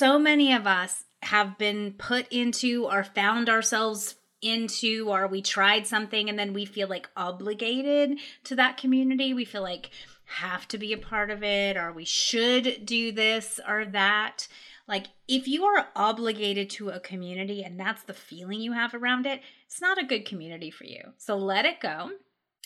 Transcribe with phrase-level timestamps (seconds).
[0.00, 5.86] so many of us have been put into or found ourselves into or we tried
[5.86, 9.34] something and then we feel like obligated to that community.
[9.34, 9.90] We feel like
[10.24, 14.48] have to be a part of it or we should do this or that.
[14.88, 19.26] Like if you are obligated to a community and that's the feeling you have around
[19.26, 21.12] it, it's not a good community for you.
[21.18, 22.12] So let it go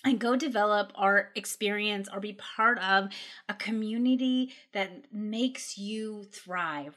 [0.05, 3.09] and go develop or experience or be part of
[3.49, 6.97] a community that makes you thrive.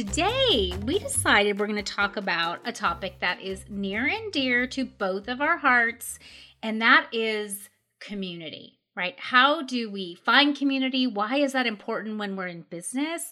[0.00, 4.66] Today, we decided we're going to talk about a topic that is near and dear
[4.68, 6.18] to both of our hearts,
[6.62, 7.68] and that is
[8.00, 9.14] community, right?
[9.18, 11.06] How do we find community?
[11.06, 13.30] Why is that important when we're in business?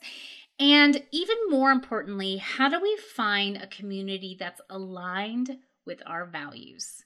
[0.58, 7.02] And even more importantly, how do we find a community that's aligned with our values?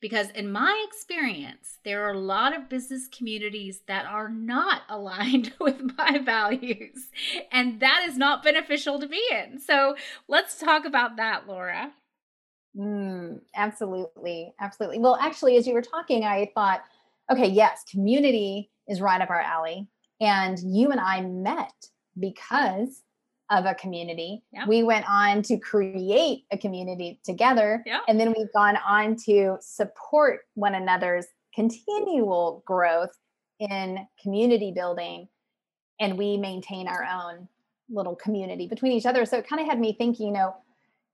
[0.00, 5.52] Because in my experience, there are a lot of business communities that are not aligned
[5.60, 7.08] with my values,
[7.50, 9.58] and that is not beneficial to be in.
[9.58, 9.96] So
[10.28, 11.92] let's talk about that, Laura.
[12.76, 14.52] Mm, absolutely.
[14.60, 14.98] Absolutely.
[14.98, 16.82] Well, actually, as you were talking, I thought,
[17.30, 19.88] okay, yes, community is right up our alley.
[20.20, 21.72] And you and I met
[22.18, 23.02] because
[23.50, 24.42] of a community.
[24.52, 24.66] Yeah.
[24.66, 27.82] We went on to create a community together.
[27.86, 28.00] Yeah.
[28.08, 33.16] And then we've gone on to support one another's continual growth
[33.60, 35.28] in community building.
[36.00, 37.48] And we maintain our own
[37.88, 39.24] little community between each other.
[39.24, 40.56] So it kind of had me thinking, you know,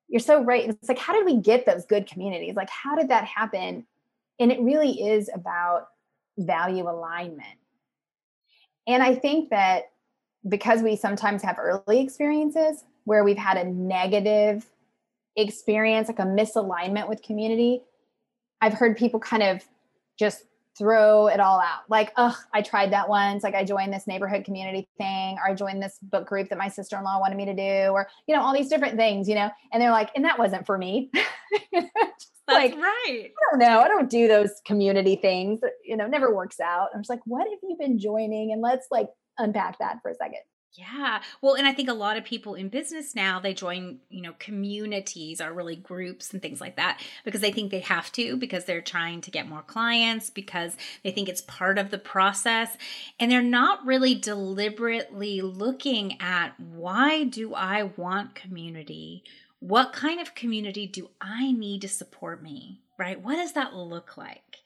[0.09, 0.69] you're so right.
[0.69, 2.55] It's like, how did we get those good communities?
[2.57, 3.87] Like, how did that happen?
[4.41, 5.89] And it really is about
[6.39, 7.59] value alignment.
[8.87, 9.92] And I think that
[10.49, 14.67] because we sometimes have early experiences where we've had a negative
[15.37, 17.83] experience, like a misalignment with community,
[18.61, 19.63] I've heard people kind of
[20.19, 20.45] just
[20.79, 21.83] throw it all out.
[21.89, 23.43] Like, oh, I tried that once.
[23.43, 26.69] Like, I joined this neighborhood community thing, or I joined this book group that my
[26.69, 29.35] sister in law wanted me to do, or, you know, all these different things, you
[29.35, 31.11] know, and they're like, and that wasn't for me.
[31.73, 32.75] like, right.
[33.07, 33.81] I don't know.
[33.81, 36.89] I don't do those community things, you know, never works out.
[36.95, 38.53] I'm just like, what have you been joining?
[38.53, 39.09] And let's like
[39.43, 40.41] unpack that for a second.
[40.75, 41.21] Yeah.
[41.43, 44.33] Well, and I think a lot of people in business now, they join, you know,
[44.39, 48.65] communities or really groups and things like that because they think they have to because
[48.65, 52.79] they're trying to get more clients because they think it's part of the process
[53.21, 59.25] and they're not really deliberately looking at why do I want community?
[59.61, 62.81] What kind of community do I need to support me?
[62.99, 63.21] Right?
[63.21, 64.61] What does that look like?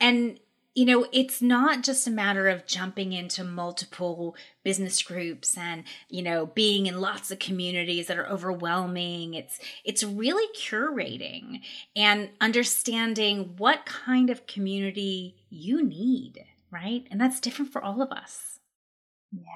[0.00, 0.40] And
[0.78, 6.22] you know, it's not just a matter of jumping into multiple business groups and, you
[6.22, 9.34] know, being in lots of communities that are overwhelming.
[9.34, 11.62] It's it's really curating
[11.96, 17.04] and understanding what kind of community you need, right?
[17.10, 18.60] And that's different for all of us.
[19.32, 19.48] Yeah.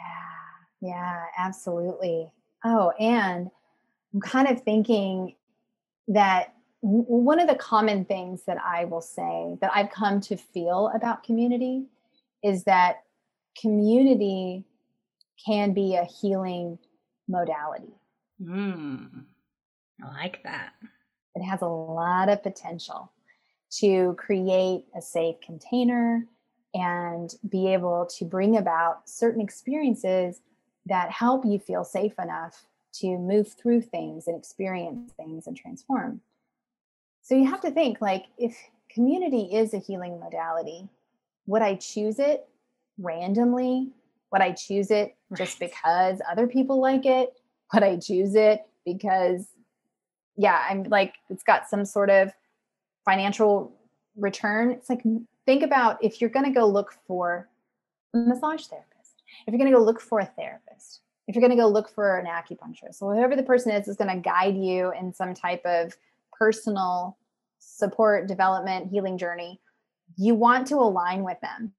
[0.80, 2.32] Yeah, absolutely.
[2.64, 3.48] Oh, and
[4.12, 5.36] I'm kind of thinking
[6.08, 6.52] that
[6.82, 11.22] one of the common things that I will say that I've come to feel about
[11.22, 11.84] community
[12.43, 13.04] is that
[13.60, 14.65] community
[15.44, 16.78] can be a healing
[17.28, 17.94] modality.
[18.43, 19.25] Mm,
[20.03, 20.72] I like that.
[21.37, 23.12] It has a lot of potential
[23.78, 26.26] to create a safe container
[26.75, 30.41] and be able to bring about certain experiences
[30.87, 36.20] that help you feel safe enough to move through things and experience things and transform.
[37.22, 38.56] So you have to think like if
[38.90, 40.88] community is a healing modality,
[41.46, 42.46] would I choose it
[42.98, 43.90] randomly?
[44.32, 47.32] Would I choose it just because other people like it?
[47.72, 49.46] Would I choose it because
[50.36, 52.32] yeah, I'm like it's got some sort of
[53.04, 53.72] financial
[54.14, 54.70] return?
[54.70, 55.02] It's like
[55.46, 57.48] think about if you're going to go look for
[58.14, 61.56] a massage therapist, if you're going to go look for a therapist, if you're going
[61.56, 64.56] to go look for an acupuncturist, so whoever the person is is going to guide
[64.56, 65.94] you in some type of
[66.42, 67.16] personal
[67.60, 69.60] support, development, healing journey,
[70.16, 71.72] you want to align with them.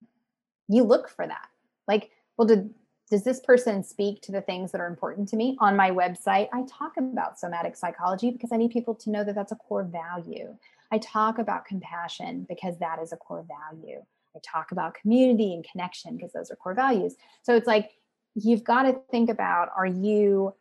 [0.69, 1.47] You look for that.
[1.85, 2.73] Like, well, did
[3.09, 6.47] does this person speak to the things that are important to me on my website
[6.53, 9.83] i talk about somatic psychology because i need people to know that that's a core
[9.83, 10.55] value
[10.91, 14.01] i talk about compassion because that is a core value
[14.35, 17.91] i talk about community and connection because those are core values so it's like
[18.33, 20.55] you've got to think about are you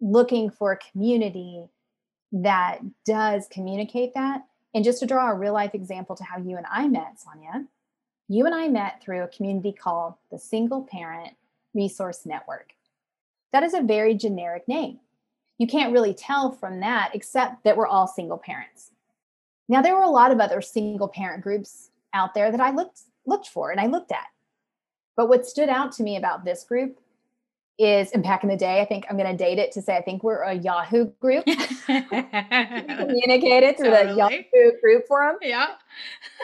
[0.00, 1.66] looking for a community
[2.32, 4.42] that does communicate that
[4.74, 7.64] and just to draw a real life example to how you and i met sonia
[8.28, 11.34] you and i met through a community called the single parent
[11.74, 12.74] Resource Network.
[13.52, 15.00] That is a very generic name.
[15.58, 18.90] You can't really tell from that except that we're all single parents.
[19.68, 23.02] Now there were a lot of other single parent groups out there that I looked
[23.26, 24.26] looked for and I looked at.
[25.16, 26.98] But what stood out to me about this group
[27.82, 29.96] is, and back in the day, I think I'm going to date it to say
[29.96, 31.44] I think we're a Yahoo group.
[31.86, 34.12] communicated through totally.
[34.12, 35.36] the Yahoo group forum.
[35.42, 35.74] Yeah.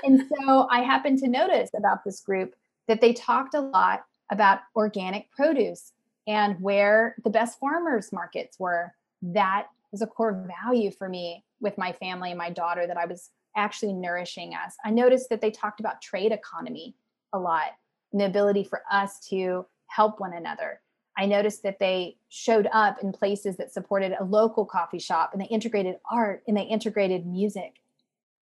[0.05, 2.55] and so I happened to notice about this group
[2.89, 5.93] that they talked a lot about organic produce
[6.27, 8.93] and where the best farmers markets were.
[9.23, 13.07] That was a core value for me with my family and my daughter that I
[13.07, 14.77] was actually nourishing us.
[14.85, 16.95] I noticed that they talked about trade economy
[17.33, 17.73] a lot
[18.13, 20.81] and the ability for us to help one another.
[21.19, 25.43] I noticed that they showed up in places that supported a local coffee shop and
[25.43, 27.81] they integrated art and they integrated music.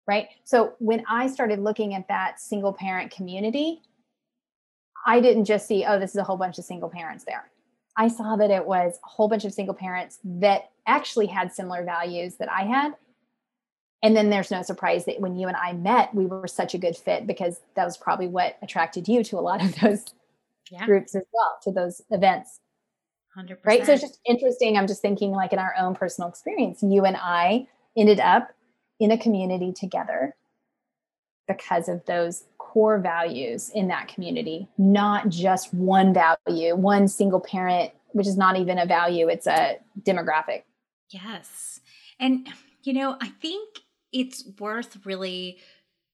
[0.07, 0.29] Right.
[0.43, 3.81] So when I started looking at that single parent community,
[5.05, 7.49] I didn't just see, oh, this is a whole bunch of single parents there.
[7.95, 11.85] I saw that it was a whole bunch of single parents that actually had similar
[11.85, 12.95] values that I had.
[14.01, 16.79] And then there's no surprise that when you and I met, we were such a
[16.79, 20.05] good fit because that was probably what attracted you to a lot of those
[20.71, 20.85] yeah.
[20.85, 22.59] groups as well, to those events.
[23.37, 23.57] 100%.
[23.65, 23.85] Right.
[23.85, 24.77] So it's just interesting.
[24.77, 28.49] I'm just thinking, like, in our own personal experience, you and I ended up
[28.99, 30.35] in a community together
[31.47, 37.91] because of those core values in that community, not just one value, one single parent,
[38.13, 40.63] which is not even a value, it's a demographic.
[41.09, 41.79] Yes.
[42.19, 42.47] And,
[42.83, 43.79] you know, I think
[44.11, 45.57] it's worth really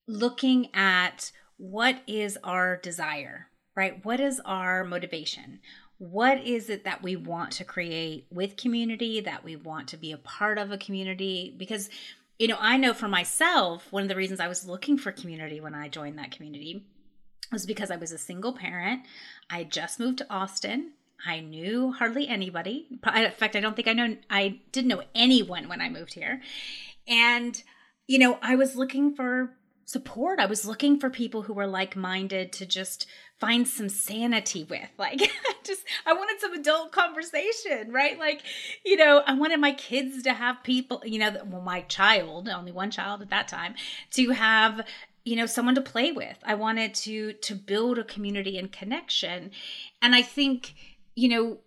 [0.08, 4.04] looking at what is our desire, right?
[4.04, 5.60] What is our motivation?
[6.00, 10.12] What is it that we want to create with community, that we want to be
[10.12, 11.54] a part of a community?
[11.56, 11.90] Because
[12.40, 15.60] you know, I know for myself, one of the reasons I was looking for community
[15.60, 16.86] when I joined that community
[17.52, 19.02] was because I was a single parent.
[19.50, 20.94] I just moved to Austin.
[21.28, 22.88] I knew hardly anybody.
[22.92, 23.00] In
[23.32, 26.42] fact, I don't think I know I didn't know anyone when I moved here.
[27.08, 27.62] And
[28.08, 29.52] you know, I was looking for
[29.90, 30.40] support.
[30.40, 33.08] I was looking for people who were like-minded to just
[33.40, 34.90] find some sanity with.
[35.00, 35.20] Like
[35.64, 38.20] just I wanted some adult conversation, right?
[38.20, 38.42] Like,
[38.86, 42.72] you know, I wanted my kids to have people, you know, well my child, only
[42.72, 43.74] one child at that time,
[44.12, 44.86] to have
[45.26, 46.38] you know someone to play with.
[46.44, 49.52] I wanted to to build a community and connection.
[50.02, 50.76] And I think,
[51.16, 51.58] you know,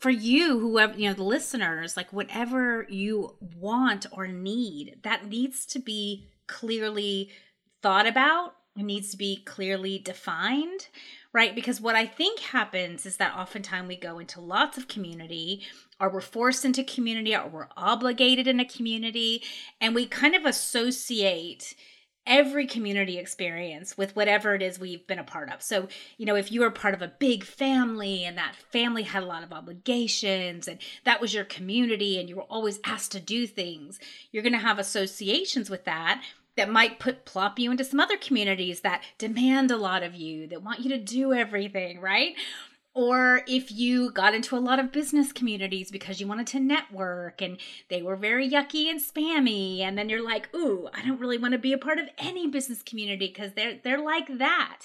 [0.00, 5.64] for you whoever you know the listeners like whatever you want or need that needs
[5.66, 7.30] to be clearly
[7.82, 10.88] thought about it needs to be clearly defined,
[11.32, 11.54] right?
[11.54, 15.62] Because what I think happens is that oftentimes we go into lots of community,
[16.00, 19.42] or we're forced into community, or we're obligated in a community,
[19.80, 21.76] and we kind of associate
[22.26, 25.62] every community experience with whatever it is we've been a part of.
[25.62, 29.22] So, you know, if you were part of a big family and that family had
[29.22, 33.20] a lot of obligations and that was your community and you were always asked to
[33.20, 33.98] do things,
[34.32, 36.22] you're going to have associations with that
[36.56, 40.46] that might put plop you into some other communities that demand a lot of you,
[40.46, 42.36] that want you to do everything, right?
[42.94, 47.42] Or if you got into a lot of business communities because you wanted to network
[47.42, 47.58] and
[47.90, 51.52] they were very yucky and spammy, and then you're like, ooh, I don't really want
[51.52, 54.82] to be a part of any business community because they're they're like that.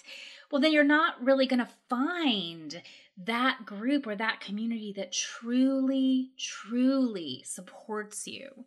[0.52, 2.82] Well, then you're not really gonna find
[3.16, 8.66] that group or that community that truly, truly supports you.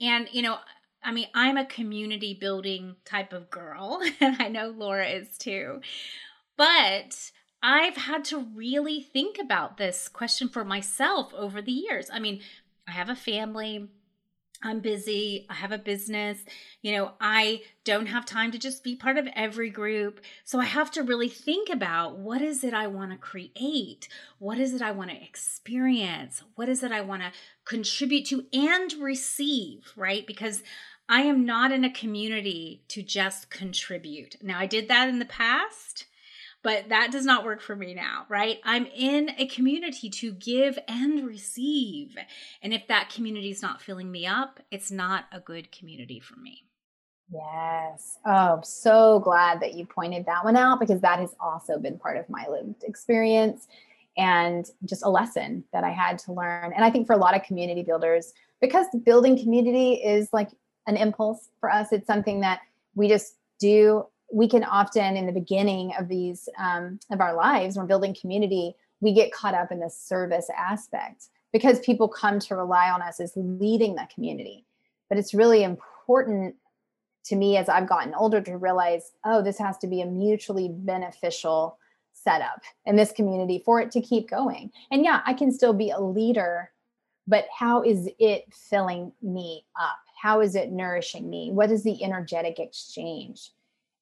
[0.00, 0.58] And, you know,
[1.02, 5.80] I mean, I'm a community building type of girl, and I know Laura is too.
[6.56, 7.30] But
[7.62, 12.08] I've had to really think about this question for myself over the years.
[12.12, 12.40] I mean,
[12.86, 13.88] I have a family,
[14.62, 16.38] I'm busy, I have a business,
[16.82, 20.20] you know, I don't have time to just be part of every group.
[20.44, 24.08] So I have to really think about what is it I want to create?
[24.38, 26.42] What is it I want to experience?
[26.56, 27.32] What is it I want to
[27.64, 30.26] contribute to and receive, right?
[30.26, 30.62] Because
[31.08, 34.36] I am not in a community to just contribute.
[34.42, 36.06] Now, I did that in the past
[36.68, 38.58] but that does not work for me now, right?
[38.62, 42.14] I'm in a community to give and receive.
[42.60, 46.36] And if that community is not filling me up, it's not a good community for
[46.36, 46.66] me.
[47.32, 48.18] Yes.
[48.26, 52.18] Oh, so glad that you pointed that one out because that has also been part
[52.18, 53.66] of my lived experience.
[54.18, 56.72] and just a lesson that I had to learn.
[56.74, 60.50] And I think for a lot of community builders, because building community is like
[60.86, 62.60] an impulse for us, it's something that
[62.94, 64.04] we just do.
[64.32, 68.74] We can often, in the beginning of these um, of our lives, when building community,
[69.00, 73.20] we get caught up in the service aspect because people come to rely on us
[73.20, 74.64] as leading the community.
[75.08, 76.56] But it's really important
[77.24, 80.68] to me as I've gotten older to realize, oh, this has to be a mutually
[80.70, 81.78] beneficial
[82.12, 84.70] setup in this community for it to keep going.
[84.90, 86.70] And yeah, I can still be a leader,
[87.26, 89.98] but how is it filling me up?
[90.20, 91.50] How is it nourishing me?
[91.52, 93.52] What is the energetic exchange?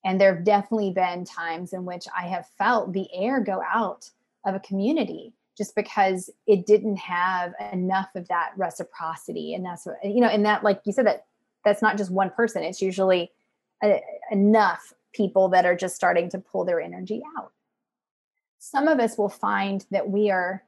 [0.06, 4.08] And there have definitely been times in which I have felt the air go out
[4.46, 9.52] of a community just because it didn't have enough of that reciprocity.
[9.52, 11.26] And that's what you know and that like you said that
[11.64, 12.62] that's not just one person.
[12.62, 13.32] It's usually
[13.82, 17.50] a, enough people that are just starting to pull their energy out.
[18.60, 20.62] Some of us will find that we are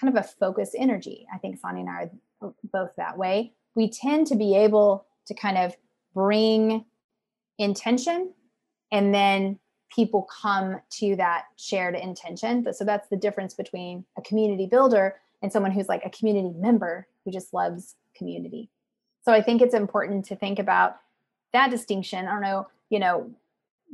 [0.00, 1.28] kind of a focus energy.
[1.32, 2.10] I think Sonia and i
[2.42, 3.52] are both that way.
[3.76, 5.76] We tend to be able to kind of
[6.12, 6.84] bring
[7.58, 8.32] intention
[8.92, 9.58] and then
[9.94, 12.72] people come to that shared intention.
[12.72, 17.06] So that's the difference between a community builder and someone who's like a community member
[17.24, 18.70] who just loves community.
[19.24, 20.96] So I think it's important to think about
[21.52, 22.26] that distinction.
[22.26, 23.30] I don't know, you know,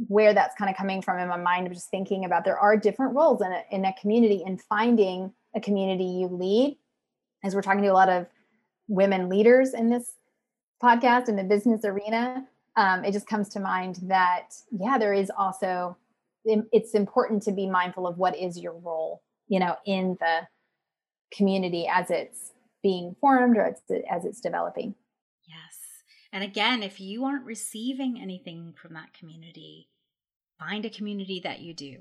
[0.08, 1.66] where that's kind of coming from in my mind.
[1.66, 5.32] Of just thinking about there are different roles in a, in a community and finding
[5.54, 6.76] a community you lead.
[7.42, 8.26] As we're talking to a lot of
[8.88, 10.12] women leaders in this
[10.82, 15.30] podcast in the business arena um, it just comes to mind that yeah there is
[15.36, 15.96] also
[16.44, 20.40] it's important to be mindful of what is your role you know in the
[21.36, 22.52] community as it's
[22.82, 24.94] being formed or as, as it's developing
[25.48, 25.78] Yes.
[26.32, 29.88] and again, if you aren't receiving anything from that community,
[30.58, 31.98] find a community that you do,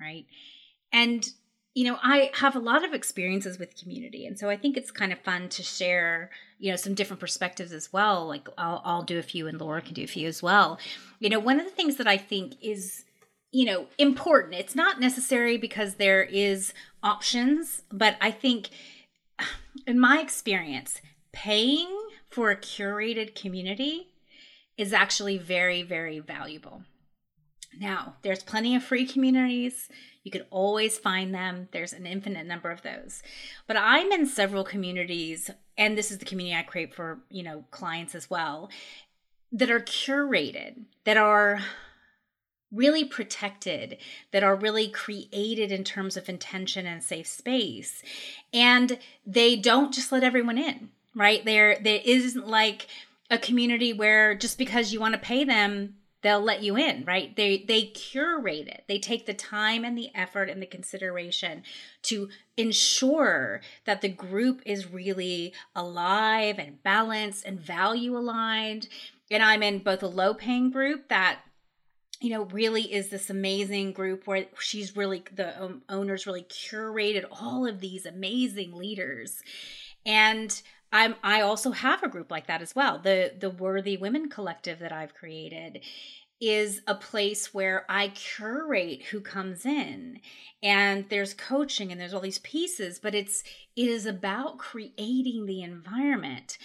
[0.00, 0.26] right?
[0.92, 1.26] And
[1.74, 4.90] you know, I have a lot of experiences with community, and so I think it's
[4.90, 8.26] kind of fun to share, you know, some different perspectives as well.
[8.26, 10.78] Like I'll, I'll do a few, and Laura can do a few as well.
[11.18, 13.04] You know, one of the things that I think is
[13.54, 18.70] you know important it's not necessary because there is options but i think
[19.86, 21.02] in my experience
[21.32, 21.88] paying
[22.30, 24.08] for a curated community
[24.76, 26.82] is actually very, very valuable.
[27.78, 29.88] Now, there's plenty of free communities.
[30.22, 31.68] You could always find them.
[31.72, 33.22] There's an infinite number of those.
[33.66, 37.64] But I'm in several communities, and this is the community I create for, you know,
[37.70, 38.70] clients as well,
[39.50, 41.60] that are curated, that are
[42.70, 43.98] really protected,
[44.30, 48.02] that are really created in terms of intention and safe space.
[48.52, 51.44] And they don't just let everyone in right?
[51.44, 52.86] There there isn't like
[53.30, 57.34] a community where just because you want to pay them they'll let you in right?
[57.36, 58.84] They they curate it.
[58.88, 61.62] They take the time and the effort and the consideration
[62.02, 68.88] to ensure that the group is really alive and balanced and value aligned.
[69.30, 71.40] And i'm in both a low paying group that
[72.20, 77.66] you know really is this amazing group where she's really the owners really curated all
[77.66, 79.42] of these amazing leaders.
[80.04, 80.60] And
[80.92, 82.98] I'm I also have a group like that as well.
[82.98, 85.80] The the Worthy Women Collective that I've created
[86.40, 90.20] is a place where I curate who comes in
[90.60, 93.42] and there's coaching and there's all these pieces, but it's
[93.76, 96.58] it is about creating the environment.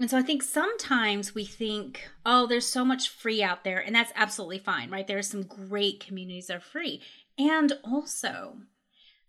[0.00, 3.94] And so I think sometimes we think, oh, there's so much free out there, and
[3.94, 5.06] that's absolutely fine, right?
[5.06, 7.02] There are some great communities that are free.
[7.38, 8.56] And also,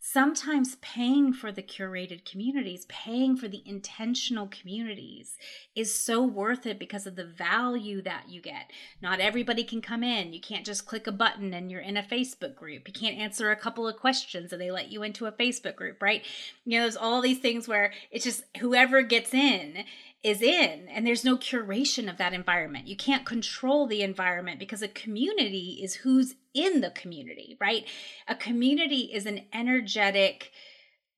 [0.03, 5.37] sometimes paying for the curated communities, paying for the intentional communities
[5.75, 8.71] is so worth it because of the value that you get.
[8.99, 10.33] Not everybody can come in.
[10.33, 12.87] You can't just click a button and you're in a Facebook group.
[12.87, 16.01] You can't answer a couple of questions and they let you into a Facebook group,
[16.01, 16.25] right?
[16.65, 19.83] You know, there's all these things where it's just whoever gets in
[20.23, 22.87] is in and there's no curation of that environment.
[22.87, 27.85] You can't control the environment because a community is who's in the community, right?
[28.27, 30.51] A community is an energetic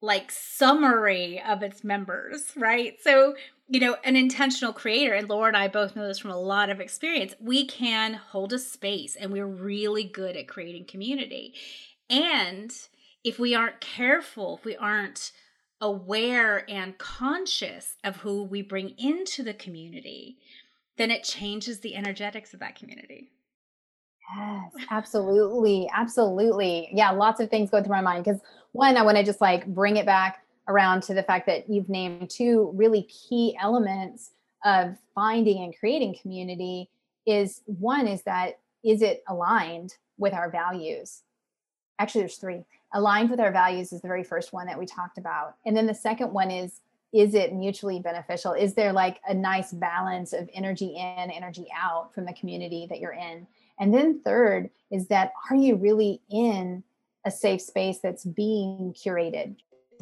[0.02, 3.02] like summary of its members, right?
[3.02, 3.36] So,
[3.70, 6.70] you know, an intentional creator, and Laura and I both know this from a lot
[6.70, 11.54] of experience, we can hold a space and we're really good at creating community.
[12.10, 12.72] And
[13.24, 15.32] if we aren't careful, if we aren't
[15.80, 20.38] aware and conscious of who we bring into the community,
[20.98, 23.30] then it changes the energetics of that community.
[24.36, 25.89] Yes, absolutely.
[25.94, 26.89] Absolutely.
[26.94, 29.68] Yeah, lots of things go through my mind because one, I want to just like
[29.68, 34.32] bring it back around to the fact that you've named two really key elements
[34.63, 36.89] of finding and creating community
[37.25, 41.24] is one is that is it aligned with our values?
[42.00, 42.65] Actually, there's three.
[42.94, 45.56] aligned with our values is the very first one that we talked about.
[45.65, 46.82] And then the second one is
[47.13, 48.53] is it mutually beneficial?
[48.53, 53.00] Is there like a nice balance of energy in, energy out from the community that
[53.00, 53.46] you're in?
[53.84, 56.86] And then third is that are you really in
[57.25, 59.58] a safe space that's being curated?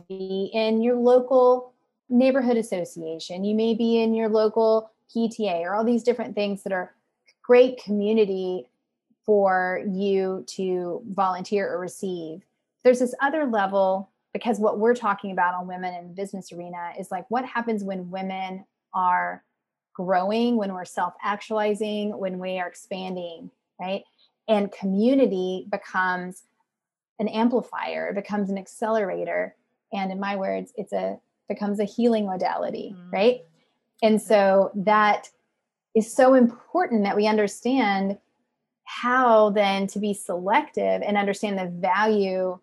[0.08, 1.74] Be in your local
[2.08, 6.72] neighborhood association, you may be in your local PTA or all these different things that
[6.72, 6.94] are
[7.42, 8.68] great community
[9.26, 12.44] for you to volunteer or receive.
[12.84, 16.92] There's this other level because what we're talking about on women in the business arena
[17.00, 19.44] is like what happens when women are
[19.94, 23.50] growing, when we're self actualizing, when we are expanding,
[23.82, 24.04] right?
[24.48, 26.44] And community becomes
[27.20, 29.56] an amplifier, it becomes an accelerator.
[29.94, 33.10] And in my words, it's a becomes a healing modality, mm-hmm.
[33.12, 33.42] right?
[34.02, 35.30] And so that
[35.96, 38.18] is so important that we understand
[38.86, 42.58] how then to be selective and understand the value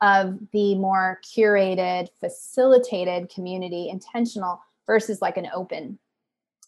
[0.00, 5.98] of the more curated, facilitated community, intentional versus like an open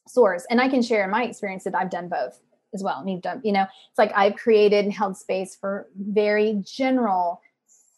[0.09, 0.47] source.
[0.49, 2.41] And I can share in my experience that I've done both
[2.75, 3.01] as well.
[3.01, 7.41] And you've done, you know, it's like I've created and held space for very general,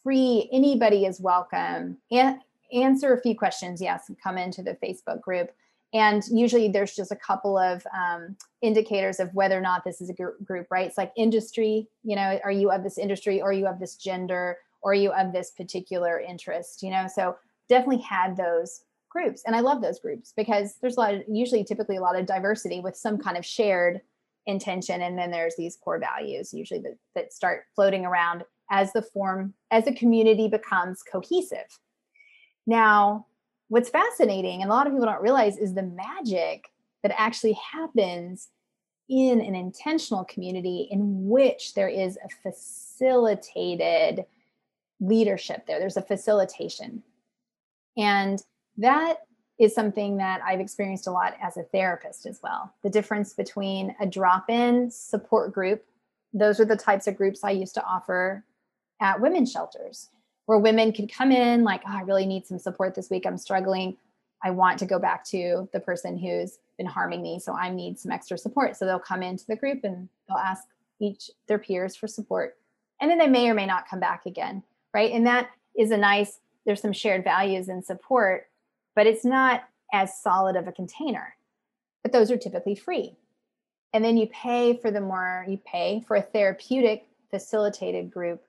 [0.03, 1.97] free, anybody is welcome.
[2.11, 2.39] And
[2.73, 5.51] answer a few questions, yes, and come into the Facebook group.
[5.91, 10.09] And usually there's just a couple of um, indicators of whether or not this is
[10.09, 10.85] a group, right?
[10.85, 14.57] It's like industry, you know, are you of this industry or you of this gender?
[14.81, 17.35] or you of this particular interest you know so
[17.67, 21.63] definitely had those groups and i love those groups because there's a lot of usually
[21.63, 24.01] typically a lot of diversity with some kind of shared
[24.49, 29.01] intention and then there's these core values usually that, that start floating around as the
[29.01, 31.79] form as the community becomes cohesive
[32.67, 33.25] now
[33.69, 36.65] what's fascinating and a lot of people don't realize is the magic
[37.03, 38.49] that actually happens
[39.09, 44.25] in an intentional community in which there is a facilitated
[44.99, 47.01] leadership there, there's a facilitation.
[47.97, 48.41] And
[48.77, 49.21] that
[49.59, 52.73] is something that I've experienced a lot as a therapist as well.
[52.83, 55.83] The difference between a drop in support group,
[56.33, 58.45] those are the types of groups I used to offer
[59.01, 60.09] at women's shelters,
[60.45, 63.25] where women could come in, like, oh, I really need some support this week.
[63.25, 63.97] I'm struggling.
[64.43, 67.39] I want to go back to the person who's been harming me.
[67.39, 68.77] So I need some extra support.
[68.77, 70.63] So they'll come into the group and they'll ask
[71.01, 72.55] each their peers for support.
[73.01, 75.11] And then they may or may not come back again right?
[75.11, 78.47] And that is a nice, there's some shared values and support,
[78.99, 81.33] but it's not as solid of a container.
[82.03, 83.15] But those are typically free.
[83.93, 88.43] And then you pay for the more, you pay for a therapeutic facilitated group.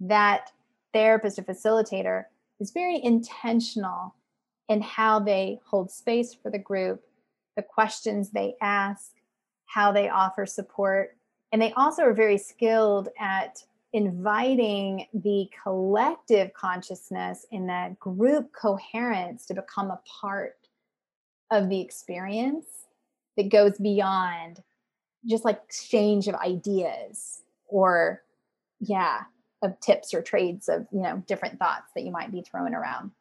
[0.00, 0.50] That
[0.94, 2.24] therapist or facilitator
[2.58, 4.14] is very intentional
[4.70, 7.04] in how they hold space for the group,
[7.56, 9.12] the questions they ask,
[9.66, 11.18] how they offer support.
[11.52, 19.44] And they also are very skilled at inviting the collective consciousness in that group coherence
[19.46, 20.56] to become a part
[21.50, 22.66] of the experience
[23.36, 24.62] that goes beyond
[25.28, 28.22] just like exchange of ideas or
[28.80, 29.20] yeah
[29.62, 33.12] of tips or trades of you know different thoughts that you might be throwing around.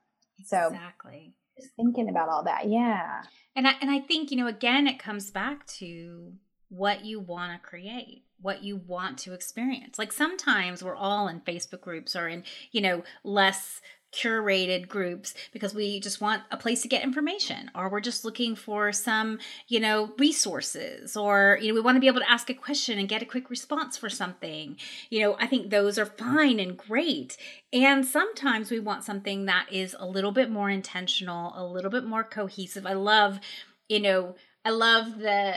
[0.45, 1.33] So exactly.
[1.59, 3.23] just thinking about all that yeah.
[3.55, 6.33] And I, and I think you know again it comes back to
[6.69, 9.99] what you want to create what you want to experience.
[9.99, 15.73] Like sometimes we're all in Facebook groups or in, you know, less curated groups because
[15.73, 19.79] we just want a place to get information or we're just looking for some you
[19.79, 23.07] know resources or you know we want to be able to ask a question and
[23.07, 24.75] get a quick response for something.
[25.09, 27.37] You know i think those are fine and great.
[27.71, 32.03] And sometimes we want something that is a little bit more intentional a little bit
[32.03, 32.85] more cohesive.
[32.85, 33.39] I love
[33.87, 35.55] you know i love the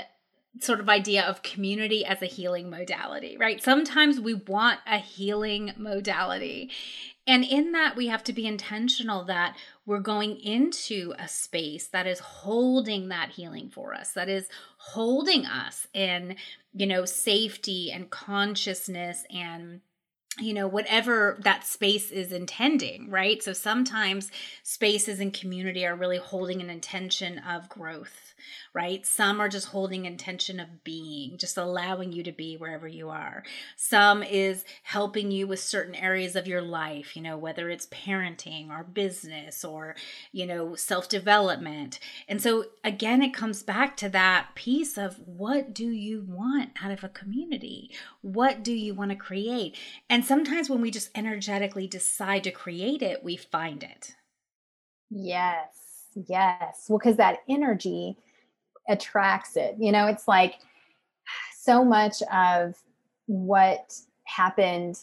[0.61, 3.63] sort of idea of community as a healing modality, right?
[3.63, 6.71] Sometimes we want a healing modality.
[7.27, 12.07] And in that, we have to be intentional that we're going into a space that
[12.07, 16.37] is holding that healing for us, that is holding us in,
[16.75, 19.81] you know, safety and consciousness and
[20.39, 24.31] you know whatever that space is intending right so sometimes
[24.63, 28.35] spaces and community are really holding an intention of growth
[28.73, 29.07] right?
[29.07, 33.45] Some are just holding intention of being, just allowing you to be wherever you are.
[33.77, 38.71] Some is helping you with certain areas of your life, you know, whether it's parenting
[38.71, 39.95] or business or,
[40.33, 42.01] you know, self development.
[42.29, 46.91] And so, again, it comes back to that piece of what do you want out
[46.91, 47.91] of a community?
[48.23, 49.77] What do you want to create?
[50.25, 54.15] And sometimes when we just energetically decide to create it, we find it.
[55.11, 56.07] Yes.
[56.15, 56.87] Yes.
[56.89, 58.17] Well, because that energy
[58.89, 59.77] attracts it.
[59.79, 60.55] You know, it's like
[61.61, 62.75] so much of
[63.27, 63.93] what
[64.25, 64.99] happened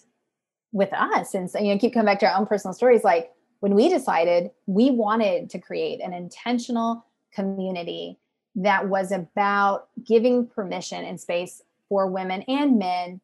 [0.71, 3.31] with us and so you know keep coming back to our own personal stories like
[3.59, 8.17] when we decided we wanted to create an intentional community
[8.55, 13.19] that was about giving permission and space for women and men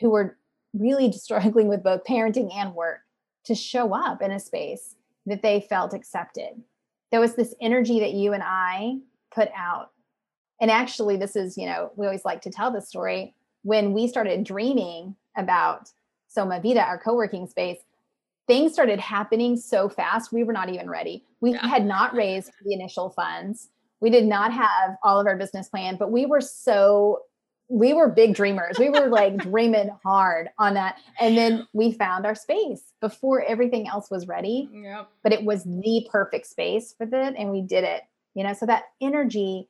[0.00, 0.36] who were
[0.78, 3.00] really struggling with both parenting and work
[3.44, 4.94] to show up in a space
[5.26, 6.62] that they felt accepted.
[7.10, 8.98] There was this energy that you and I
[9.34, 9.90] put out.
[10.60, 13.34] And actually, this is, you know, we always like to tell the story.
[13.62, 15.90] When we started dreaming about
[16.28, 17.78] Soma Vida, our co working space,
[18.46, 21.24] things started happening so fast, we were not even ready.
[21.40, 21.66] We yeah.
[21.66, 23.68] had not raised the initial funds.
[24.00, 27.20] We did not have all of our business plan, but we were so
[27.68, 28.78] we were big dreamers.
[28.78, 30.98] We were like dreaming hard on that.
[31.18, 34.68] And then we found our space before everything else was ready.
[34.72, 35.08] Yep.
[35.22, 37.34] But it was the perfect space for that.
[37.36, 38.02] And we did it.
[38.34, 39.68] You know, so that energy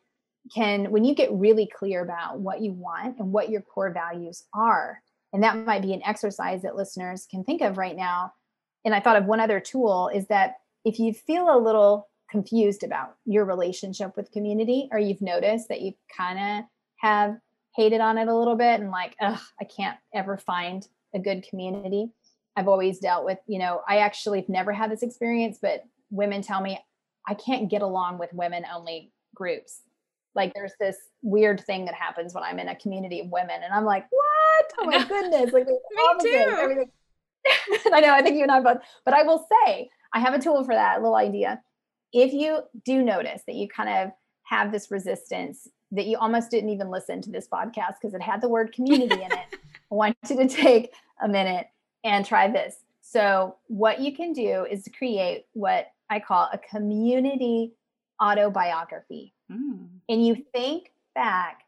[0.54, 4.44] can, when you get really clear about what you want and what your core values
[4.52, 5.00] are,
[5.32, 8.32] and that might be an exercise that listeners can think of right now.
[8.84, 12.82] And I thought of one other tool is that if you feel a little confused
[12.82, 16.64] about your relationship with community, or you've noticed that you kind of
[16.98, 17.36] have
[17.76, 21.44] hated on it a little bit and like, ugh, I can't ever find a good
[21.48, 22.10] community.
[22.56, 26.40] I've always dealt with, you know, I actually have never had this experience, but women
[26.40, 26.78] tell me
[27.28, 29.82] I can't get along with women only groups.
[30.34, 33.72] Like there's this weird thing that happens when I'm in a community of women, and
[33.72, 34.72] I'm like, what?
[34.78, 35.52] Oh my goodness!
[35.52, 35.76] Like me
[36.20, 36.56] too.
[36.58, 36.90] Everything.
[37.92, 38.12] I know.
[38.12, 38.82] I think you and I both.
[39.04, 41.62] But I will say, I have a tool for that little idea.
[42.12, 44.12] If you do notice that you kind of
[44.44, 48.40] have this resistance that you almost didn't even listen to this podcast because it had
[48.40, 49.46] the word community in it.
[49.92, 51.68] I want you to take a minute
[52.04, 52.76] and try this.
[53.00, 57.72] So, what you can do is create what I call a community
[58.20, 59.32] autobiography.
[59.50, 59.88] Mm.
[60.08, 61.62] And you think back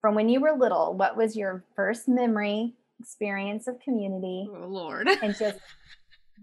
[0.00, 4.48] from when you were little, what was your first memory, experience of community?
[4.50, 5.08] Oh, Lord.
[5.22, 5.58] And just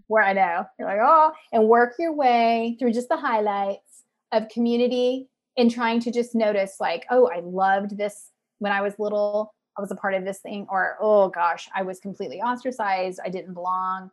[0.08, 4.48] where I know you're like, oh, and work your way through just the highlights of
[4.48, 9.52] community in trying to just notice like oh i loved this when i was little.
[9.78, 13.20] I was a part of this thing or oh gosh i was completely ostracized.
[13.24, 14.10] I didn't belong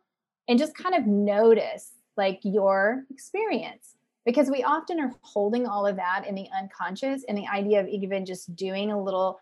[0.48, 5.96] and just kind of notice like your experience because we often are holding all of
[5.96, 9.38] that in the unconscious and the idea of even just doing a little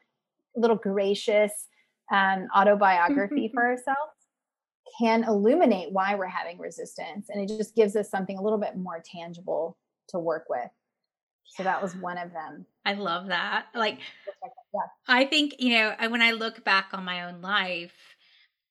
[0.55, 1.69] little gracious
[2.11, 3.99] um, autobiography for ourselves
[4.99, 8.77] can illuminate why we're having resistance and it just gives us something a little bit
[8.77, 9.77] more tangible
[10.09, 10.71] to work with
[11.45, 12.67] so that was one of them.
[12.85, 13.67] I love that.
[13.75, 13.99] Like,
[14.75, 14.81] yeah.
[15.07, 17.93] I think, you know, when I look back on my own life,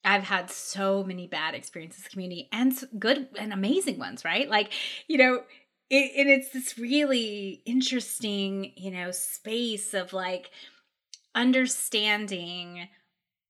[0.04, 4.50] I've had so many bad experiences community and good and amazing ones, right?
[4.50, 4.74] Like,
[5.08, 5.44] you know,
[5.90, 10.50] it, and it's this really interesting, you know, space of like
[11.36, 12.88] understanding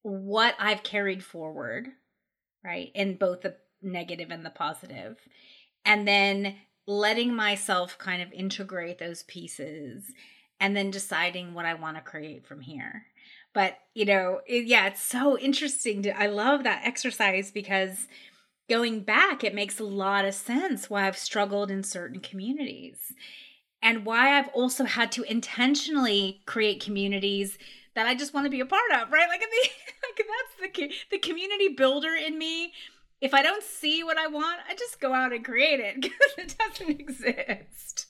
[0.02, 1.88] what I've carried forward,
[2.64, 2.90] right?
[2.94, 5.16] In both the negative and the positive.
[5.84, 10.12] And then letting myself kind of integrate those pieces
[10.60, 13.06] and then deciding what I want to create from here.
[13.54, 16.02] But, you know, it, yeah, it's so interesting.
[16.02, 18.08] To, I love that exercise because
[18.68, 23.12] going back, it makes a lot of sense why I've struggled in certain communities
[23.82, 27.58] and why I've also had to intentionally create communities
[27.94, 29.28] that I just want to be a part of, right?
[29.28, 29.70] Like, I mean,
[30.02, 32.72] like that's the the community builder in me
[33.22, 36.32] if I don't see what I want, I just go out and create it because
[36.36, 38.06] it doesn't exist.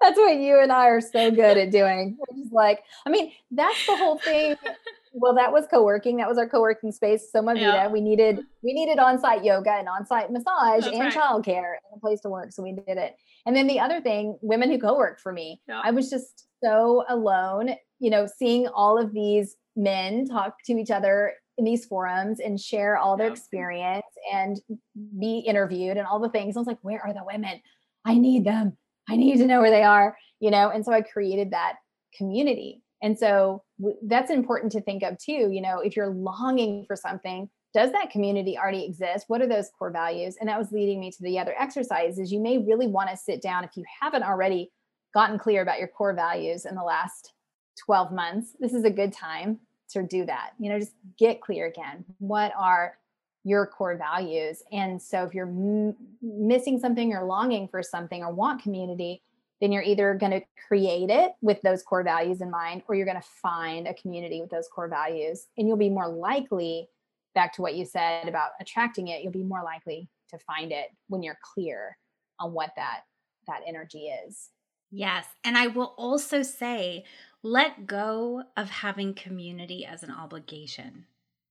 [0.00, 2.16] That's what you and I are so good at doing.
[2.18, 4.56] Which is like, I mean, that's the whole thing.
[5.12, 6.16] well, that was co-working.
[6.16, 7.30] That was our co-working space.
[7.30, 7.66] Soma Vida.
[7.66, 7.88] Yeah.
[7.88, 8.46] We needed mm-hmm.
[8.62, 11.12] we needed on-site yoga and on-site massage that's and right.
[11.12, 12.52] childcare and a place to work.
[12.52, 13.16] So we did it.
[13.46, 15.60] And then the other thing, women who co-work for me.
[15.68, 15.80] Yeah.
[15.82, 20.90] I was just so alone, you know, seeing all of these men talk to each
[20.90, 24.60] other in these forums and share all their experience and
[25.18, 26.56] be interviewed and all the things.
[26.56, 27.60] I was like, where are the women?
[28.04, 28.76] I need them.
[29.08, 30.70] I need to know where they are, you know?
[30.70, 31.74] And so I created that
[32.16, 32.82] community.
[33.02, 35.50] And so w- that's important to think of too.
[35.50, 39.24] You know, if you're longing for something, does that community already exist?
[39.28, 40.36] What are those core values?
[40.38, 42.32] And that was leading me to the other exercises.
[42.32, 44.70] You may really want to sit down if you haven't already
[45.12, 47.32] gotten clear about your core values in the last
[47.84, 48.54] 12 months.
[48.60, 49.60] This is a good time
[49.90, 50.50] to do that.
[50.58, 52.04] You know, just get clear again.
[52.18, 52.98] What are
[53.44, 54.62] your core values?
[54.72, 59.22] And so if you're m- missing something or longing for something or want community,
[59.60, 63.06] then you're either going to create it with those core values in mind or you're
[63.06, 66.88] going to find a community with those core values and you'll be more likely
[67.34, 70.88] back to what you said about attracting it you'll be more likely to find it
[71.08, 71.96] when you're clear
[72.38, 73.00] on what that
[73.46, 74.50] that energy is
[74.90, 77.04] yes and i will also say
[77.42, 81.06] let go of having community as an obligation.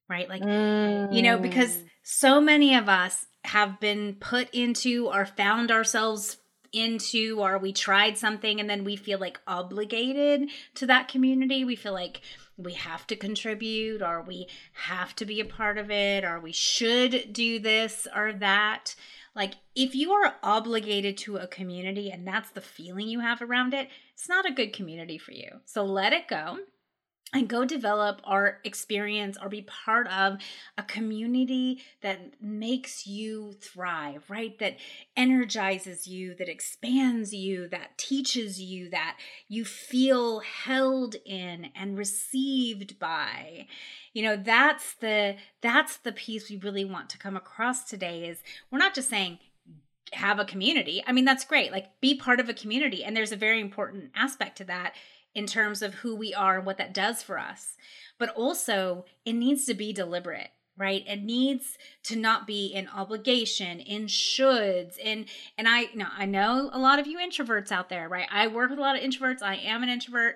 [0.09, 0.29] right?
[0.29, 1.13] Like, mm.
[1.13, 1.89] you know, because mm.
[2.03, 6.37] so many of us have been put into or found ourselves
[6.73, 11.63] into or we tried something and then we feel like obligated to that community.
[11.63, 12.21] We feel like
[12.57, 16.51] we have to contribute or we have to be a part of it or we
[16.51, 18.95] should do this or that.
[19.37, 23.75] Like, if you are obligated to a community and that's the feeling you have around
[23.75, 25.61] it, it's not a good community for you.
[25.63, 26.57] So let it go
[27.33, 30.37] and go develop or experience or be part of
[30.77, 34.57] a community that makes you thrive, right?
[34.59, 34.77] That
[35.17, 39.17] energizes you, that expands you, that teaches you, that
[39.49, 43.67] you feel held in and received by.
[44.13, 48.41] You know, that's the that's the piece we really want to come across today is
[48.71, 49.39] we're not just saying
[50.13, 51.03] have a community.
[51.05, 51.73] I mean, that's great.
[51.73, 54.93] Like be part of a community and there's a very important aspect to that
[55.37, 57.77] in terms of who we are and what that does for us.
[58.17, 61.03] But also, it needs to be deliberate right?
[61.07, 65.25] It needs to not be in obligation in shoulds in
[65.57, 68.27] and i know i know a lot of you introverts out there right?
[68.31, 69.41] I work with a lot of introverts.
[69.41, 70.35] I am an introvert.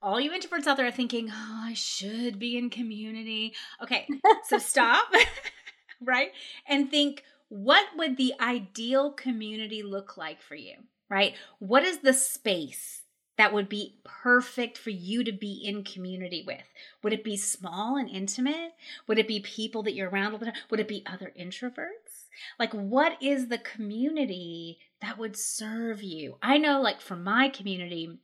[0.00, 3.54] All you introverts out there are thinking oh i should be in community.
[3.82, 4.08] Okay
[4.48, 5.12] so stop
[6.00, 6.30] right?
[6.66, 10.76] And think what would the ideal community look like for you
[11.10, 11.34] right?
[11.58, 13.01] What is the space
[13.38, 16.64] that would be perfect for you to be in community with?
[17.02, 18.72] Would it be small and intimate?
[19.06, 20.54] Would it be people that you're around all the time?
[20.70, 22.26] Would it be other introverts?
[22.58, 26.36] Like, what is the community that would serve you?
[26.42, 28.18] I know, like, for my community,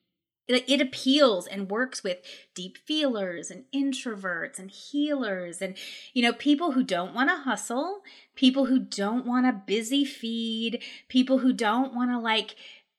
[0.49, 2.19] it appeals and works with
[2.55, 5.77] deep feelers and introverts and healers and
[6.15, 8.01] you know people who don't want to hustle
[8.35, 12.57] people who don't want a busy feed people who don't want to like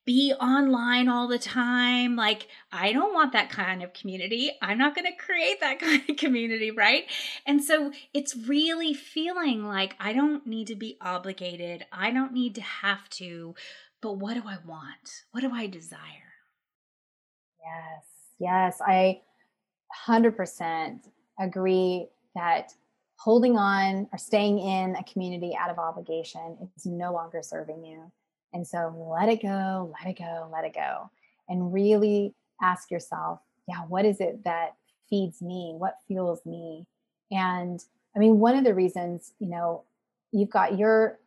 [0.10, 2.16] be online all the time.
[2.16, 4.50] Like, I don't want that kind of community.
[4.60, 7.04] I'm not going to create that kind of community, right?
[7.46, 11.86] And so it's really feeling like I don't need to be obligated.
[11.92, 13.54] I don't need to have to.
[14.02, 15.26] But what do I want?
[15.30, 16.34] What do I desire?
[17.64, 18.06] Yes,
[18.40, 18.82] yes.
[18.84, 19.22] I
[20.08, 21.02] 100%
[21.40, 22.74] agree that
[23.18, 28.12] holding on or staying in a community out of obligation is no longer serving you
[28.54, 31.10] and so let it go, let it go, let it go.
[31.48, 34.76] And really ask yourself, yeah, what is it that
[35.10, 35.74] feeds me?
[35.78, 36.86] What fuels me?
[37.32, 37.84] And
[38.16, 39.84] I mean, one of the reasons, you know,
[40.32, 41.20] you've got your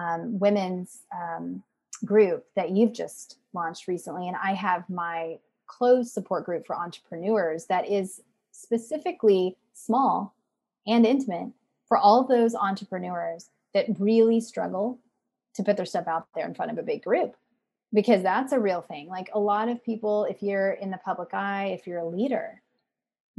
[0.00, 1.62] um, women's um,
[2.04, 7.66] group that you've just launched recently, and I have my closed support group for entrepreneurs
[7.66, 8.20] that is
[8.52, 10.34] specifically small
[10.86, 11.52] and intimate
[11.86, 14.98] for all those entrepreneurs that really struggle
[15.58, 17.34] to put their stuff out there in front of a big group
[17.92, 19.08] because that's a real thing.
[19.08, 22.62] Like a lot of people, if you're in the public eye, if you're a leader,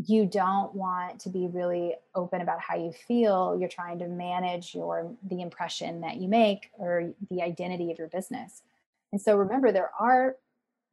[0.06, 3.58] you don't want to be really open about how you feel.
[3.58, 8.10] You're trying to manage your the impression that you make or the identity of your
[8.10, 8.64] business.
[9.14, 10.36] And so remember there are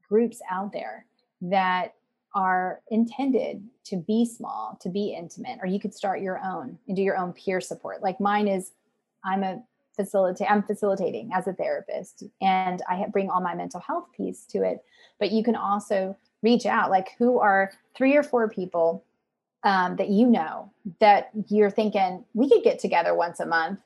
[0.09, 1.07] groups out there
[1.43, 1.95] that
[2.37, 6.97] are intended to be small, to be intimate, or you could start your own and
[6.97, 8.01] do your own peer support.
[8.01, 8.71] Like mine is
[9.25, 9.63] I'm a
[9.97, 14.63] facilitate i'm facilitating as a therapist and i bring all my mental health piece to
[14.63, 14.85] it.
[15.19, 19.05] But you can also reach out like who are three or four people
[19.65, 23.81] um, that you know that you're thinking we could get together once a month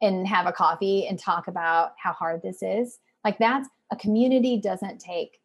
[0.00, 2.98] and have a coffee and talk about how hard this is.
[3.24, 5.40] Like that's a community doesn't take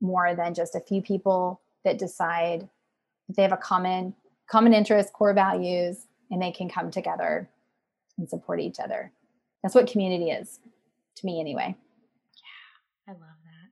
[0.00, 2.68] more than just a few people that decide
[3.28, 4.14] they have a common
[4.50, 7.48] common interest core values and they can come together
[8.16, 9.12] and support each other
[9.62, 10.60] that's what community is
[11.16, 11.74] to me, anyway.
[12.36, 13.70] Yeah, I love that.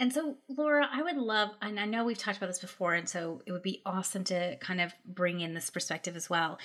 [0.00, 3.08] And so, Laura, I would love, and I know we've talked about this before, and
[3.08, 6.58] so it would be awesome to kind of bring in this perspective as well.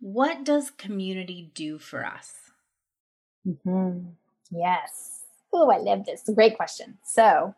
[0.00, 2.34] What does community do for us?
[3.46, 4.10] Mm-hmm.
[4.50, 5.22] Yes.
[5.52, 6.22] Oh, I love this.
[6.34, 6.98] Great question.
[7.02, 7.54] So,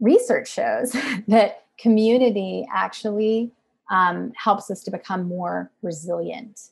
[0.00, 0.92] research shows
[1.28, 3.52] that community actually
[3.90, 6.70] um, helps us to become more resilient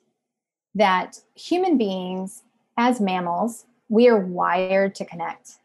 [0.75, 2.43] that human beings,
[2.79, 5.57] as mammals, we are wired to connect.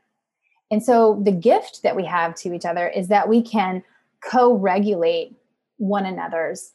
[0.69, 3.83] And so the gift that we have to each other is that we can
[4.21, 5.33] co regulate
[5.77, 6.73] one another's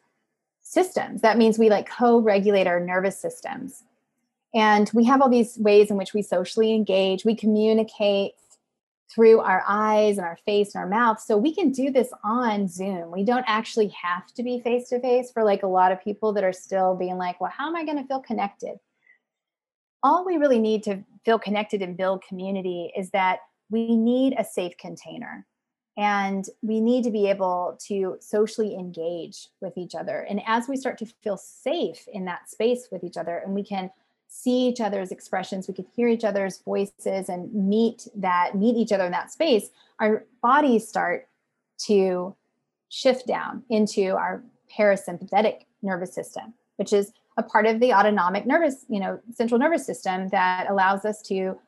[0.62, 1.20] systems.
[1.20, 3.82] That means we like co regulate our nervous systems.
[4.54, 8.32] And we have all these ways in which we socially engage, we communicate
[9.14, 11.20] through our eyes and our face and our mouth.
[11.20, 13.10] So we can do this on Zoom.
[13.10, 16.32] We don't actually have to be face to face for like a lot of people
[16.32, 18.76] that are still being like, well, how am I going to feel connected?
[20.02, 24.44] All we really need to feel connected and build community is that we need a
[24.44, 25.46] safe container.
[25.96, 30.76] and we need to be able to socially engage with each other and as we
[30.76, 33.90] start to feel safe in that space with each other and we can
[34.34, 38.90] see each other's expressions we can hear each other's voices and meet that meet each
[38.90, 39.68] other in that space
[40.00, 41.28] our bodies start
[41.76, 42.34] to
[42.88, 44.42] shift down into our
[44.74, 49.84] parasympathetic nervous system which is a part of the autonomic nervous you know central nervous
[49.84, 51.58] system that allows us to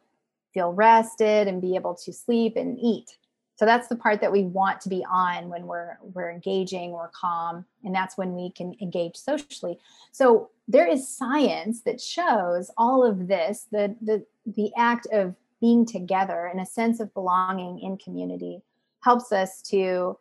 [0.54, 3.18] feel rested and be able to sleep and eat
[3.56, 7.08] so that's the part that we want to be on when we're we're engaging we're
[7.08, 9.78] calm and that's when we can engage socially.
[10.12, 15.86] So there is science that shows all of this the the the act of being
[15.86, 18.60] together and a sense of belonging in community
[19.02, 20.18] helps us to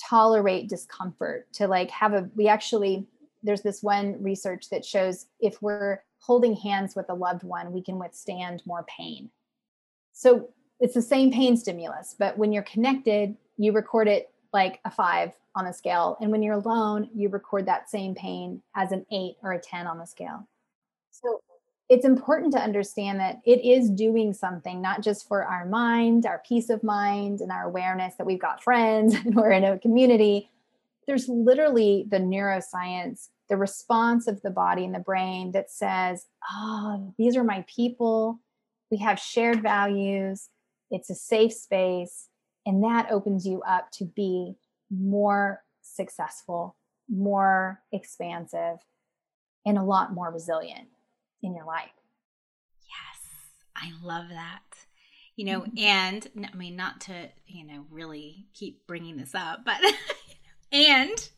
[0.00, 3.06] tolerate discomfort to like have a we actually
[3.42, 7.82] there's this one research that shows if we're holding hands with a loved one we
[7.82, 9.28] can withstand more pain.
[10.14, 10.48] So
[10.82, 15.32] it's the same pain stimulus, but when you're connected, you record it like a five
[15.54, 16.18] on the scale.
[16.20, 19.86] And when you're alone, you record that same pain as an eight or a 10
[19.86, 20.48] on the scale.
[21.12, 21.40] So
[21.88, 26.42] it's important to understand that it is doing something, not just for our mind, our
[26.46, 30.50] peace of mind, and our awareness that we've got friends and we're in a community.
[31.06, 37.14] There's literally the neuroscience, the response of the body and the brain that says, oh,
[37.18, 38.40] these are my people.
[38.90, 40.48] We have shared values
[40.92, 42.28] it's a safe space
[42.64, 44.54] and that opens you up to be
[44.90, 46.76] more successful
[47.08, 48.78] more expansive
[49.66, 50.88] and a lot more resilient
[51.42, 51.90] in your life.
[52.80, 54.60] Yes i love that.
[55.36, 55.78] You know mm-hmm.
[55.78, 59.80] and i mean not to you know really keep bringing this up but
[60.72, 61.30] and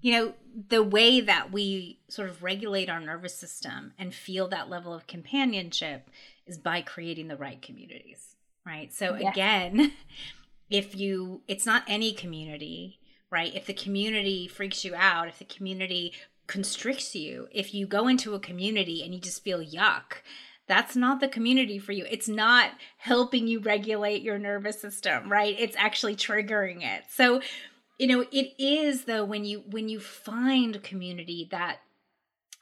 [0.00, 0.34] you know
[0.68, 5.06] the way that we sort of regulate our nervous system and feel that level of
[5.06, 6.10] companionship
[6.46, 8.31] is by creating the right communities
[8.66, 8.92] right?
[8.92, 9.30] So yeah.
[9.30, 9.92] again,
[10.70, 12.98] if you it's not any community,
[13.30, 13.54] right?
[13.54, 16.12] If the community freaks you out, if the community
[16.46, 20.20] constricts you, if you go into a community and you just feel yuck,
[20.66, 22.06] that's not the community for you.
[22.10, 25.56] It's not helping you regulate your nervous system, right?
[25.58, 27.04] It's actually triggering it.
[27.10, 27.42] So,
[27.98, 31.78] you know, it is though when you when you find community that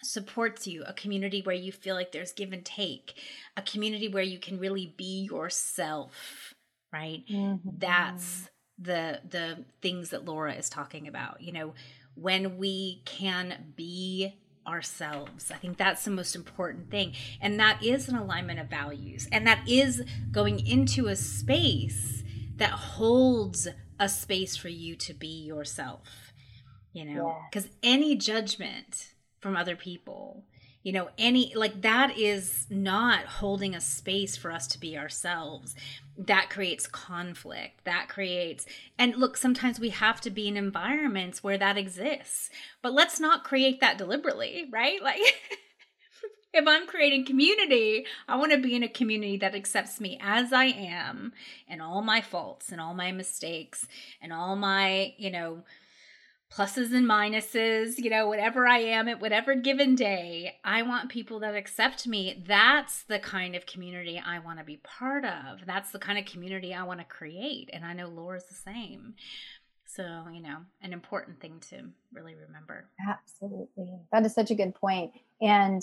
[0.02, 3.14] supports you, a community where you feel like there's give and take,
[3.56, 6.54] a community where you can really be yourself,
[6.92, 7.24] right?
[7.30, 7.68] Mm-hmm.
[7.78, 11.40] That's the the things that Laura is talking about.
[11.40, 11.74] You know,
[12.14, 14.34] when we can be
[14.66, 15.50] ourselves.
[15.50, 17.14] I think that's the most important thing.
[17.40, 19.28] And that is an alignment of values.
[19.32, 22.22] And that is going into a space
[22.56, 23.66] that holds
[23.98, 26.32] a space for you to be yourself.
[26.92, 27.90] You know, because yeah.
[27.90, 29.09] any judgment
[29.40, 30.44] from other people.
[30.82, 35.74] You know any like that is not holding a space for us to be ourselves.
[36.16, 37.84] That creates conflict.
[37.84, 38.64] That creates
[38.98, 42.48] and look sometimes we have to be in environments where that exists.
[42.80, 45.00] But let's not create that deliberately right?
[45.10, 45.20] Like
[46.52, 50.52] if i'm creating community i want to be in a community that accepts me as
[50.52, 51.32] i am
[51.68, 53.86] and all my faults and all my mistakes
[54.20, 55.62] and all my you know
[56.52, 60.56] pluses and minuses, you know, whatever I am at whatever given day.
[60.64, 62.42] I want people that accept me.
[62.46, 65.64] That's the kind of community I want to be part of.
[65.64, 67.70] That's the kind of community I want to create.
[67.72, 69.14] And I know Laura's the same.
[69.86, 71.82] So, you know, an important thing to
[72.12, 72.88] really remember.
[73.08, 73.98] Absolutely.
[74.12, 75.12] That is such a good point.
[75.40, 75.82] And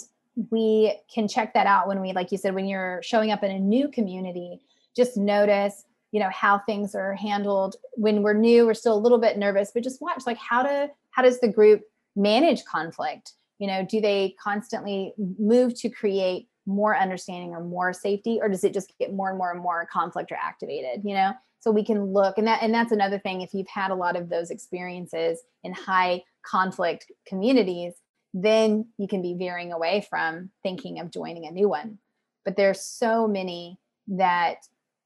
[0.51, 3.51] we can check that out when we, like you said, when you're showing up in
[3.51, 4.59] a new community,
[4.95, 7.75] just notice you know how things are handled.
[7.93, 10.89] When we're new we're still a little bit nervous but just watch like how to
[11.11, 11.81] how does the group
[12.15, 13.33] manage conflict?
[13.59, 18.63] You know do they constantly move to create more understanding or more safety or does
[18.63, 21.33] it just get more and more and more conflict or activated you know?
[21.59, 24.15] So we can look and that and that's another thing if you've had a lot
[24.15, 27.93] of those experiences in high conflict communities
[28.33, 31.97] then you can be veering away from thinking of joining a new one.
[32.45, 34.57] But there's so many that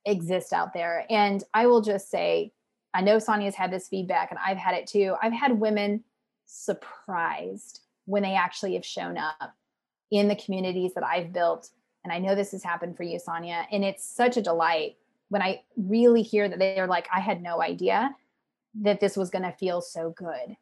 [0.06, 1.06] exist out there.
[1.10, 2.52] And I will just say,
[2.94, 5.16] I know Sonia's had this feedback and I've had it too.
[5.22, 6.04] I've had women
[6.46, 9.56] surprised when they actually have shown up
[10.12, 11.70] in the communities that I've built.
[12.04, 13.66] And I know this has happened for you, Sonia.
[13.72, 14.98] And it's such a delight
[15.30, 18.14] when I really hear that they're like, I had no idea
[18.82, 20.58] that this was going to feel so good.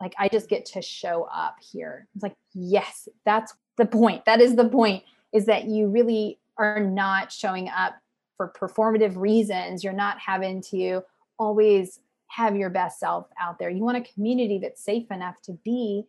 [0.00, 2.06] Like, I just get to show up here.
[2.14, 4.24] It's like, yes, that's the point.
[4.24, 7.94] That is the point is that you really are not showing up
[8.38, 9.84] for performative reasons.
[9.84, 11.02] You're not having to
[11.38, 13.68] always have your best self out there.
[13.68, 16.04] You want a community that's safe enough to be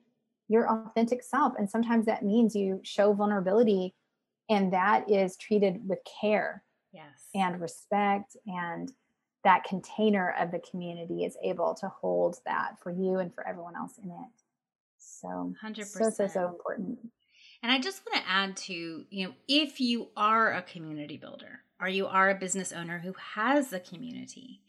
[0.47, 1.53] your authentic self.
[1.57, 3.93] And sometimes that means you show vulnerability
[4.49, 6.63] and that is treated with care.
[6.93, 7.27] Yes.
[7.35, 8.91] And respect and
[9.43, 13.75] that container of the community is able to hold that for you and for everyone
[13.75, 14.43] else in it.
[14.97, 15.85] So, 100%.
[15.85, 16.99] so, so, so important.
[17.61, 21.61] And I just want to add to, you know, if you are a community builder
[21.79, 24.61] or you are a business owner who has a community,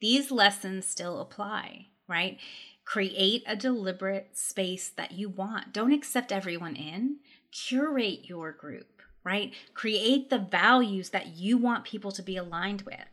[0.00, 2.38] these lessons still apply, right?
[2.84, 5.72] Create a deliberate space that you want.
[5.72, 7.16] Don't accept everyone in.
[7.50, 9.52] Curate your group, right?
[9.74, 13.08] Create the values that you want people to be aligned with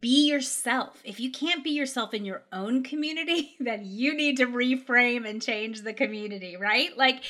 [0.00, 1.00] be yourself.
[1.04, 5.42] If you can't be yourself in your own community, then you need to reframe and
[5.42, 6.96] change the community, right?
[6.96, 7.22] Like,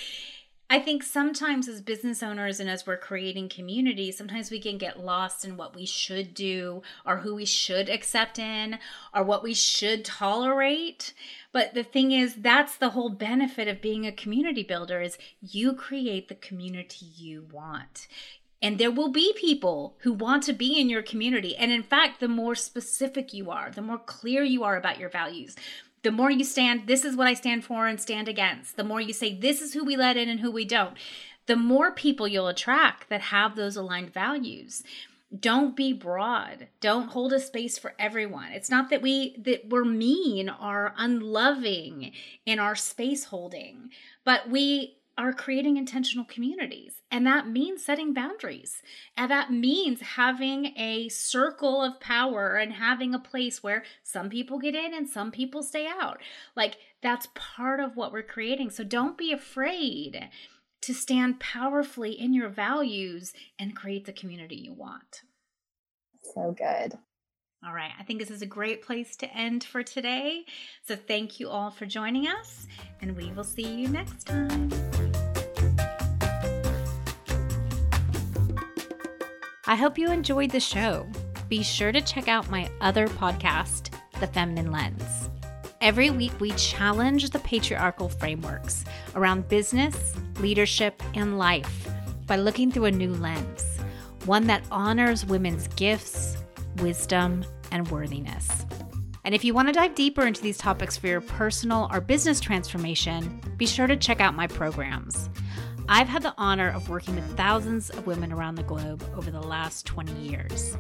[0.71, 4.99] I think sometimes as business owners and as we're creating community, sometimes we can get
[4.99, 8.79] lost in what we should do or who we should accept in
[9.15, 11.13] or what we should tolerate.
[11.53, 15.75] But the thing is, that's the whole benefit of being a community builder is you
[15.75, 18.09] create the community you want.
[18.63, 21.55] And there will be people who want to be in your community.
[21.55, 25.11] And in fact, the more specific you are, the more clear you are about your
[25.11, 25.55] values,
[26.05, 29.01] the more you stand, this is what I stand for and stand against, the more
[29.01, 30.97] you say, this is who we let in and who we don't,
[31.47, 34.85] the more people you'll attract that have those aligned values.
[35.37, 36.69] Don't be broad.
[36.81, 38.53] Don't hold a space for everyone.
[38.53, 42.13] It's not that we that we're mean or unloving
[42.47, 43.91] in our space holding
[44.25, 47.03] but we are creating intentional communities.
[47.11, 48.83] And that means setting boundaries.
[49.17, 54.59] And that means having a circle of power and having a place where some people
[54.59, 56.21] get in and some people stay out.
[56.57, 58.71] Like that's part of what we're creating.
[58.71, 60.29] So don't be afraid
[60.83, 65.23] to stand powerfully in your values and create the community you want.
[66.35, 66.99] So good.
[67.67, 70.45] All right, I think this is a great place to end for today.
[70.87, 72.67] So, thank you all for joining us,
[73.01, 74.71] and we will see you next time.
[79.75, 81.05] I hope you enjoyed the show.
[81.49, 85.29] Be sure to check out my other podcast, The Feminine Lens.
[85.81, 88.85] Every week, we challenge the patriarchal frameworks
[89.17, 91.89] around business, leadership, and life
[92.29, 93.81] by looking through a new lens,
[94.27, 96.37] one that honors women's gifts,
[96.77, 98.67] wisdom, and worthiness.
[99.25, 102.39] And if you want to dive deeper into these topics for your personal or business
[102.39, 105.29] transformation, be sure to check out my programs.
[105.89, 109.43] I've had the honor of working with thousands of women around the globe over the
[109.43, 110.79] last 20 years.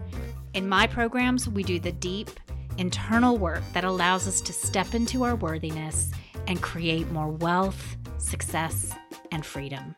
[0.55, 2.31] In my programs, we do the deep,
[2.79, 6.11] internal work that allows us to step into our worthiness
[6.47, 8.93] and create more wealth, success,
[9.31, 9.95] and freedom.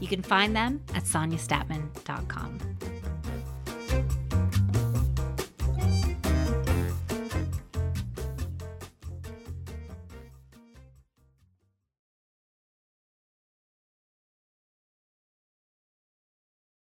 [0.00, 2.58] You can find them at sonyastatman.com.